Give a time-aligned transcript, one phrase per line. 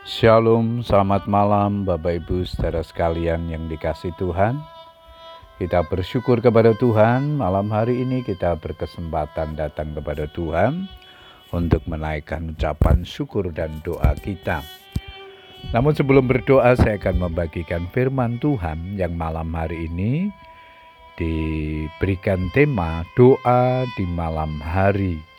[0.00, 4.56] Shalom, selamat malam Bapak Ibu saudara sekalian yang dikasih Tuhan.
[5.60, 10.88] Kita bersyukur kepada Tuhan, malam hari ini kita berkesempatan datang kepada Tuhan
[11.52, 14.64] untuk menaikkan ucapan syukur dan doa kita.
[15.76, 20.32] Namun sebelum berdoa saya akan membagikan firman Tuhan yang malam hari ini
[21.20, 25.29] diberikan tema doa di malam hari.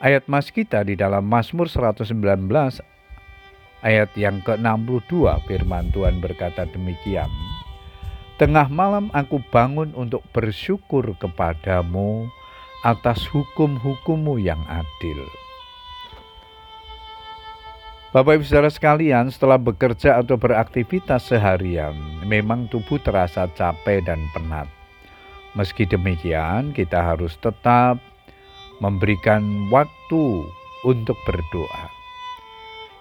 [0.00, 2.16] Ayat mas kita di dalam Mazmur 119
[3.84, 5.12] ayat yang ke-62
[5.44, 7.28] firman Tuhan berkata demikian.
[8.40, 12.32] Tengah malam aku bangun untuk bersyukur kepadamu
[12.80, 15.20] atas hukum-hukummu yang adil.
[18.16, 21.92] Bapak Ibu Saudara sekalian, setelah bekerja atau beraktivitas seharian,
[22.24, 24.64] memang tubuh terasa capek dan penat.
[25.52, 28.00] Meski demikian, kita harus tetap
[28.80, 30.48] memberikan waktu
[30.82, 31.92] untuk berdoa.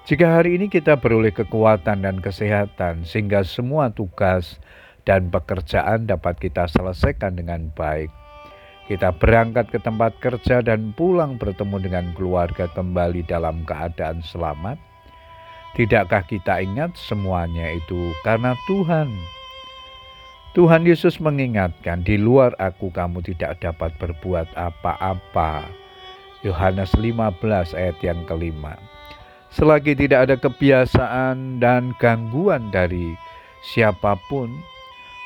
[0.04, 4.60] Jika hari ini kita beroleh kekuatan dan kesehatan, sehingga semua tugas
[5.08, 8.12] dan pekerjaan dapat kita selesaikan dengan baik,
[8.90, 14.82] kita berangkat ke tempat kerja dan pulang bertemu dengan keluarga kembali dalam keadaan selamat.
[15.78, 19.14] Tidakkah kita ingat semuanya itu karena Tuhan
[20.58, 25.70] Tuhan Yesus mengingatkan, "Di luar aku, kamu tidak dapat berbuat apa-apa."
[26.42, 28.80] Yohanes 15 ayat yang kelima.
[29.54, 33.14] Selagi tidak ada kebiasaan dan gangguan dari
[33.62, 34.50] siapa pun,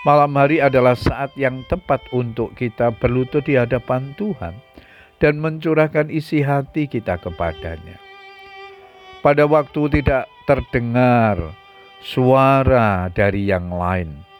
[0.03, 4.55] malam hari adalah saat yang tepat untuk kita berlutut di hadapan Tuhan
[5.23, 7.95] dan mencurahkan isi hati kita kepadanya.
[9.23, 11.55] Pada waktu tidak terdengar
[12.03, 14.32] suara dari yang lain,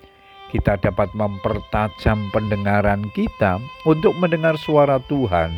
[0.54, 3.58] kita dapat mempertajam pendengaran kita
[3.90, 5.50] untuk mendengar suara Tuhan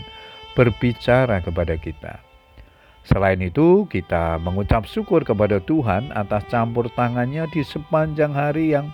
[0.55, 2.23] berbicara kepada kita.
[3.03, 8.89] Selain itu, kita mengucap syukur kepada Tuhan atas campur tangannya di sepanjang hari yang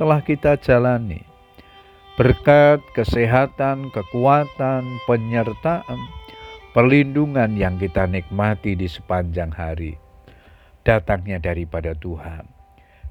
[0.00, 1.22] telah kita jalani.
[2.18, 6.00] Berkat kesehatan, kekuatan, penyertaan,
[6.72, 10.00] perlindungan yang kita nikmati di sepanjang hari,
[10.82, 12.53] datangnya daripada Tuhan.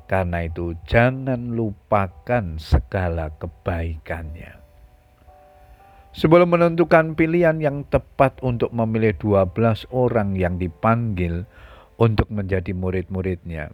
[0.06, 4.60] Karena itu jangan lupakan segala kebaikannya.
[6.14, 11.50] Sebelum menentukan pilihan yang tepat untuk memilih 12 orang yang dipanggil
[11.98, 13.74] untuk menjadi murid-muridnya,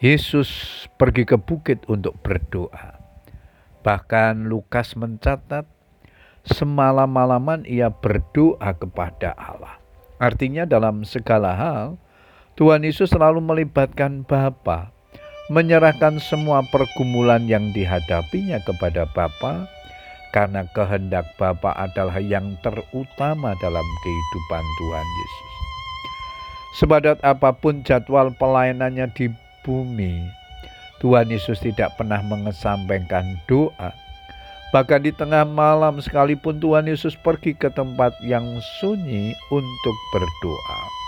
[0.00, 0.48] Yesus
[0.96, 2.96] pergi ke bukit untuk berdoa.
[3.84, 5.68] Bahkan Lukas mencatat
[6.42, 9.76] semalam-malaman ia berdoa kepada Allah.
[10.16, 12.00] Artinya dalam segala hal,
[12.60, 14.92] Tuhan Yesus selalu melibatkan Bapa,
[15.48, 19.64] menyerahkan semua pergumulan yang dihadapinya kepada Bapa,
[20.36, 25.52] karena kehendak Bapa adalah yang terutama dalam kehidupan Tuhan Yesus.
[26.76, 29.32] Sebadat apa pun jadwal pelayanannya di
[29.64, 30.20] bumi,
[31.00, 33.96] Tuhan Yesus tidak pernah mengesampingkan doa.
[34.76, 38.44] Bahkan di tengah malam sekalipun Tuhan Yesus pergi ke tempat yang
[38.84, 40.99] sunyi untuk berdoa.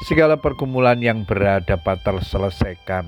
[0.00, 3.04] Segala pergumulan yang berat dapat terselesaikan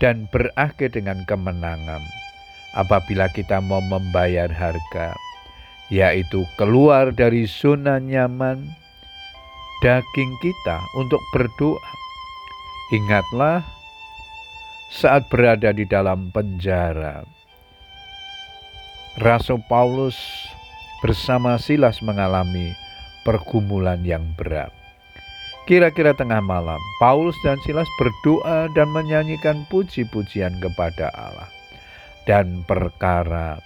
[0.00, 2.00] dan berakhir dengan kemenangan
[2.72, 5.12] apabila kita mau membayar harga,
[5.92, 8.64] yaitu keluar dari zona nyaman
[9.84, 11.92] daging kita untuk berdoa.
[12.96, 13.60] Ingatlah
[14.88, 17.28] saat berada di dalam penjara,
[19.20, 20.16] Rasul Paulus
[21.04, 22.72] bersama Silas mengalami
[23.20, 24.79] pergumulan yang berat.
[25.70, 31.46] Kira-kira tengah malam, Paulus dan Silas berdoa dan menyanyikan puji-pujian kepada Allah.
[32.26, 33.62] Dan perkara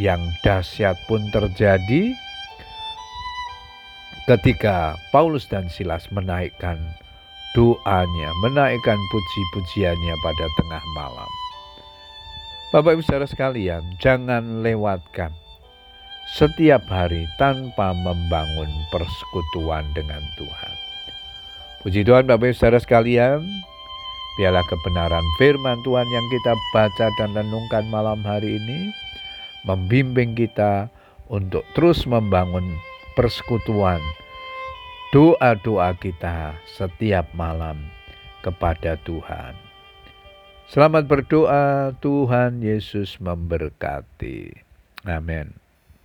[0.00, 2.16] yang dahsyat pun terjadi
[4.24, 6.80] ketika Paulus dan Silas menaikkan
[7.52, 11.30] doanya, menaikkan puji-pujiannya pada tengah malam.
[12.72, 15.28] Bapak Ibu Saudara sekalian, jangan lewatkan
[16.40, 20.83] setiap hari tanpa membangun persekutuan dengan Tuhan.
[21.84, 23.44] Puji Tuhan Bapak Ibu Saudara sekalian,
[24.40, 28.88] biarlah kebenaran firman Tuhan yang kita baca dan renungkan malam hari ini
[29.68, 30.88] membimbing kita
[31.28, 32.64] untuk terus membangun
[33.20, 34.00] persekutuan
[35.12, 37.76] doa-doa kita setiap malam
[38.40, 39.52] kepada Tuhan.
[40.64, 44.56] Selamat berdoa, Tuhan Yesus memberkati.
[45.04, 45.63] Amin.